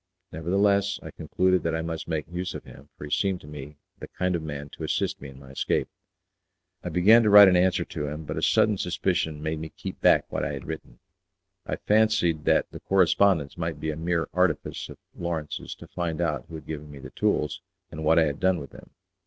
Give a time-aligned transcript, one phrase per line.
[0.31, 3.77] Nevertheless, I concluded that I must make use of him, for he seemed to me
[3.99, 5.89] the kind of man to assist me in my escape.
[6.83, 10.01] I began to write an answer to him, but a sudden suspicion made me keep
[10.01, 10.97] back what I had written.
[11.67, 16.45] I fancied that the correspondence might be a mere artifice of Lawrence's to find out
[16.47, 17.61] who had given me the tools,
[17.91, 18.89] and what I had done with them.